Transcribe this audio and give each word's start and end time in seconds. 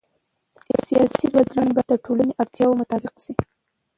سیاسي 0.87 1.27
بدلون 1.35 1.67
باید 1.75 1.87
د 1.89 1.93
ټولنې 2.05 2.33
اړتیاوو 2.41 2.79
مطابق 2.81 3.13
وشي 3.15 3.33